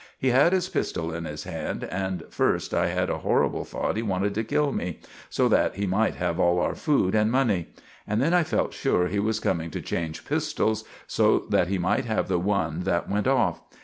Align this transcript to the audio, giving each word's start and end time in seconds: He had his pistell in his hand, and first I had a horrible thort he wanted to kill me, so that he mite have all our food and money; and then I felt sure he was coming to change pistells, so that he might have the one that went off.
He 0.17 0.29
had 0.29 0.51
his 0.51 0.67
pistell 0.67 1.13
in 1.15 1.25
his 1.25 1.43
hand, 1.43 1.83
and 1.83 2.23
first 2.31 2.73
I 2.73 2.87
had 2.87 3.07
a 3.11 3.19
horrible 3.19 3.63
thort 3.63 3.97
he 3.97 4.01
wanted 4.01 4.33
to 4.33 4.43
kill 4.43 4.71
me, 4.71 4.97
so 5.29 5.47
that 5.49 5.75
he 5.75 5.85
mite 5.85 6.15
have 6.15 6.39
all 6.39 6.57
our 6.59 6.73
food 6.73 7.13
and 7.13 7.31
money; 7.31 7.67
and 8.07 8.19
then 8.19 8.33
I 8.33 8.41
felt 8.43 8.73
sure 8.73 9.05
he 9.05 9.19
was 9.19 9.39
coming 9.39 9.69
to 9.69 9.79
change 9.79 10.25
pistells, 10.25 10.85
so 11.05 11.45
that 11.51 11.67
he 11.67 11.77
might 11.77 12.05
have 12.05 12.29
the 12.29 12.39
one 12.39 12.79
that 12.79 13.07
went 13.11 13.27
off. 13.27 13.61